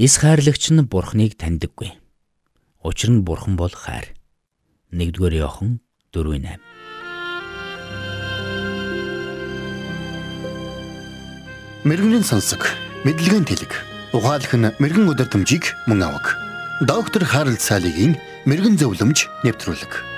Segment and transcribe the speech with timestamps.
[0.00, 1.92] Эс хайрлагч нь Бурхныг таньдаггүй.
[2.80, 4.16] Учир нь Бурхан бол хайр.
[4.96, 5.84] 1-р Иохан
[6.16, 6.56] 4:8.
[11.84, 12.64] Мэргэний сонсог,
[13.04, 13.76] мэдлэгийн тэлэг.
[14.16, 16.32] Ухаалх нь мэрэгэн өдөр төмжийг мөн авах.
[16.80, 18.16] Доктор Харалт цаалогийн
[18.48, 20.09] мэрэгэн зөвлөмж нэвтрүүлэг.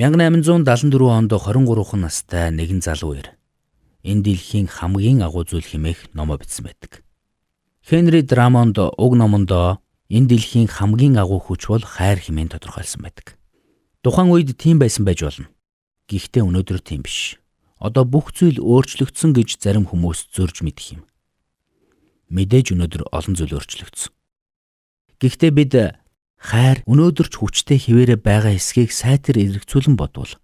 [0.00, 3.36] Мянган 874 онд 23 настай нэгэн залуу ир.
[4.00, 7.04] Энэ дэлхийн хамгийн агуу зүйл хэмээх номоо бичсэн байдаг.
[7.84, 13.36] Хенри Драмонд уг номондоо энэ дэлхийн хамгийн агуу хүч бол хайр хэмээн тодорхойлсон байдаг.
[14.00, 15.52] Тухайн үед тийм байсан байж болно.
[16.08, 17.36] Гэхдээ өнөөдөр тийм биш.
[17.76, 21.04] Одоо бүх зүйл өөрчлөгдсөн гэж зарим хүмүүс зөрж мэдэх юм.
[22.32, 24.16] Мэдээж өнөөдөр олон зүйл өөрчлөгдсөн.
[25.20, 25.72] Гэхдээ бид
[26.40, 30.40] хайр өнөөдөр ч хүчтэй хിവэрэ байгаа эсхийг сайтар эргцүүлэн бодвол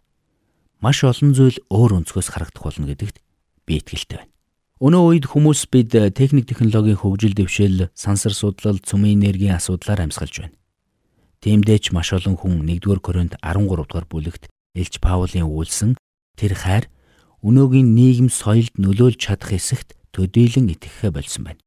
[0.85, 3.25] маш олон зүйл өөр өнцгөөс харагдах болно гэдэгт
[3.65, 4.33] би итгэлтэй байна.
[4.77, 10.45] Өнөө үед хүмүүс бид э, техник технологийн хөгжил дэвшил, сансар судлал, цөмийн энергийн асуудлаар амьсгалж
[10.45, 10.57] байна.
[11.41, 15.97] Тиймдээ ч маш олон хүн 1-р Коринт 13 дугаар бүлэгт Илч Паулийн үйлсэн
[16.37, 16.93] тэр хайр
[17.41, 21.61] өнөөгийн нийгэм соёлд нөлөөлж чадах эсэхт төдийлөн итгэхэ болсон байна.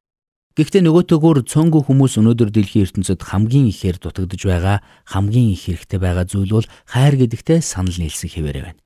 [0.60, 6.28] Гэхдээ нөгөөтөөгөр цөөнгөө хүмүүс өнөөдөр дэлхийн ертөнцид хамгийн ихээр дутагдж байгаа, хамгийн их хэрэгтэй байгаа
[6.28, 8.84] зүйл бол хайр гэдэгтээ санал нийлсэн хэвээрээ байна.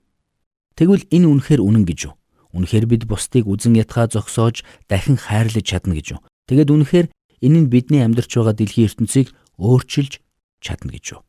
[0.77, 2.13] Тэгвэл энэ үнэхээр үнэн гэж юу?
[2.53, 6.21] Үнэхээр бид бусдыг үзен ятгаа зогсоож дахин хайрлаж чадна гэж юу?
[6.45, 7.07] Тэгэд үнэхээр
[7.41, 10.21] энэ нь бидний амьдарч байгаа дэлхийн ертөнцийг өөрчилж
[10.61, 11.25] чадна гэж юу?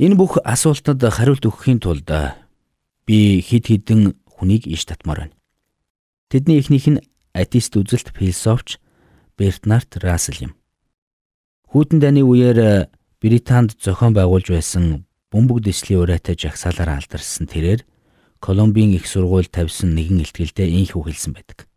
[0.00, 2.08] Энэ бүх асуултад хариулт өгөхийн тулд
[3.04, 5.36] би хид хідэн хүнийг иш татмаар байна.
[6.32, 7.04] Тэдний эхнийх нь
[7.36, 8.80] атеист үзэлт философч
[9.36, 10.52] Бернард Рассел юм.
[11.68, 12.88] Хүйтэн дайны үеэр
[13.20, 17.84] Британд зохион байгуулж байсан бөмбөг дэслийн урайтай жагсаалаар алдарсан тэрээр
[18.40, 21.68] Колумбийн их сургууль тавьсан нэгэн ихтгэлдээ ийхүү хэлсэн байдаг.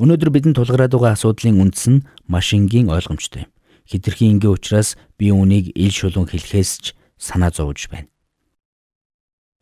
[0.00, 3.52] Өнөөдөр бидэнд тулгараад байгаа асуудлын үндэс нь маш энгийн ойлгомжтой юм.
[3.86, 6.84] Хитрхийн энгийн учраас би үүнийг ил шулуун хэлэхээс ч
[7.20, 8.08] санаа зовж байна.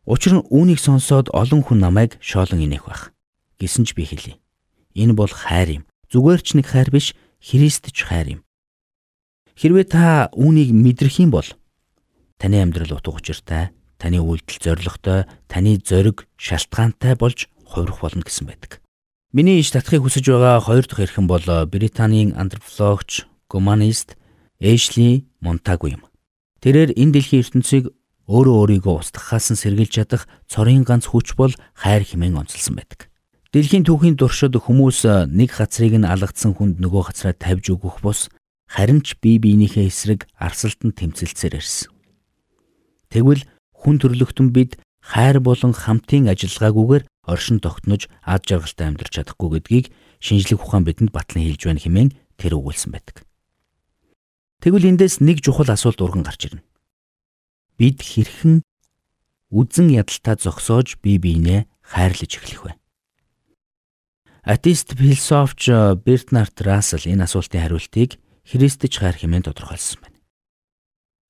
[0.07, 3.13] Учир нь үүнийг сонсоод олон хүн намайг шоолон инех байх.
[3.59, 4.39] Гэсэн ч би хэлье.
[4.97, 5.83] Энэ бол хайр юм.
[6.11, 8.41] Зүгээр ч нэг хайр биш, Христ ч хайр юм.
[9.55, 11.47] Хэрвээ та үүнийг мэдрэх юм бол
[12.35, 18.83] таны амьдрал утга учиртай, таны үйлдэл зоригтой, таны зориг шалтгаантай болж хувирах болно гэсэн байдаг.
[19.31, 24.19] Миний иш татахыг хүсэж байгаа хоёр дахь эрхэм бол Британийн антропологч, гуманист
[24.59, 26.03] Эшли Монтагу юм.
[26.59, 27.95] Тэрээр энэ дэлхийн ертөнцийг
[28.27, 33.10] өөрөө өөрийгөө устгахаас нь сэргийлж чадах цорын ганц хүч бол хайр хэмээн онцлсан байдаг.
[33.51, 38.31] Дэлхийн түүхийн туршид хүмүүс нэг газрыг нь алгадсан хүнд нөгөө газраа тавьж өгөх бус
[38.71, 41.91] харин ч бие биенийхээ эсрэг арсалтанд тэмцэлцээр ирсэн.
[43.11, 43.43] Тэгвэл
[43.75, 49.85] хүн төрлөختөн бид хайр болон хамтын ажиллагаагүйгээр оршин тогтнож ад жаргалтай амьдрч чадахгүй гэдгийг
[50.23, 53.27] шинжлэх ухаан бидэнд батлан хэлж байна хэмээн тэр өгүүлсэн байдаг.
[54.63, 56.63] Тэгвэл эндээс нэг чухал асуулт урган гарч ирнэ.
[57.75, 58.63] Бид хэрхэн
[59.51, 62.80] үзэн ядалтаа зогсоож бие биенээ хайрлаж эхлэх вэ?
[64.43, 65.69] Атеист философч
[66.01, 70.17] Бернард Рассел энэ асуултын хариултыг Христч хайр хэмээн тодорхойлсон байна.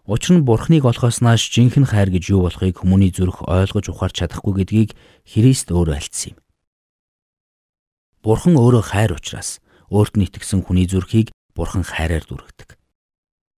[0.07, 4.63] Учир нь Бурхныг олохоос нааш жинхэнэ хайр гэж юу болохыг хүмүүний зүрх ойлгож ухаарч чадахгүй
[4.63, 4.91] гэдгийг
[5.27, 6.39] Христ өөрөө альцсан юм.
[8.23, 9.59] Бурхан өөрөө хайр учраас
[9.91, 12.79] өөрт нь итгэсэн хүний зүрхийг Бурхан хайраар дүргдэг.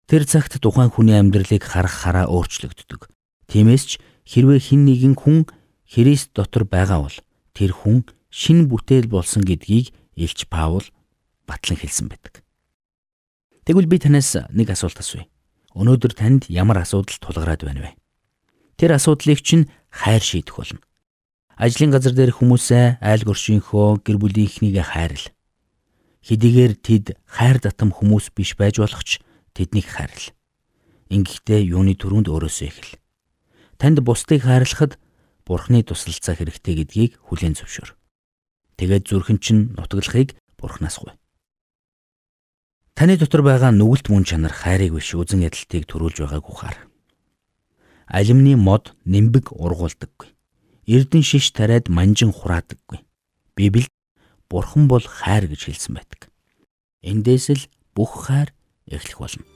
[0.08, 3.04] Тэр цагт тухайн хүний амьдралыг харах хараа өөрчлөгддөг.
[3.52, 3.90] Тиймээс ч
[4.24, 5.44] хэрвээ хэн нэгэн хүн
[5.84, 7.18] Христ дотор байгаа бол
[7.52, 10.88] тэр хүн шин бүтээл болсон гэдгийг Илч Паул
[11.44, 12.40] батлан хэлсэн байдаг.
[13.68, 15.28] Тэгвэл би танаас нэг асуулт асууя.
[15.76, 17.90] Өнөөдөр танд ямар асуудал тулгараад байна вэ?
[18.80, 20.80] Тэр асуудлыг чинь хайр шийдэх болно.
[21.60, 25.26] Ажлын газар дээр хүмүүсээ айл гөршийнхөө гэр бүлийнхнийгээ хайрл.
[26.24, 29.20] Хэдийгээр тэд хайр татам хүмүүс биш байж болох ч
[29.52, 30.32] тэднийг хайрл.
[31.12, 32.96] Ингэхдээ юуны төрөнд өөрөөсөө эхэл.
[33.76, 34.96] Танд бусдыг хайрлахад
[35.44, 37.90] Бурхны тусалцаа хэрэгтэй гэдгийг хүлээн зөвшөөр.
[38.82, 41.14] Тэгээд зүрхэн чинь нутаглахыг Бурханаас гуй.
[42.98, 46.90] Таны дотор байгаа нүгэлт мөн чанар хайрыг биш үзен ядалтыг төрүүлж байгааг ухаар.
[48.10, 50.34] Алимны мод нимбэг ургуулдаггүй.
[50.90, 53.06] Эрдэн шиш тариад манжин хураадаггүй.
[53.54, 53.94] Библиэд
[54.50, 56.34] Бурхан бол хайр гэж хэлсэн байдаг.
[57.06, 57.62] Эндээс л
[57.94, 58.50] бүх хайр
[58.90, 59.46] эхлэх болно.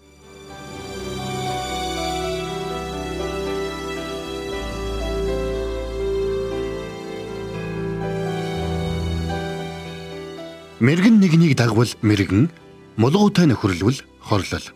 [10.81, 12.53] Мэргэн нэгнийг дагвал мэргэн
[13.01, 14.67] Мулгуутай нөхөрлөл хорлол.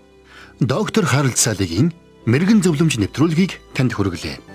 [0.61, 1.93] Доктор Харалт Салигийн
[2.25, 4.50] мэрэгэн зөвлөмж нэвтрүүлгийг танд хүргэлээ.